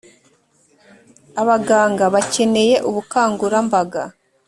[1.41, 4.03] Abaganga bakeneye ubukangurambaga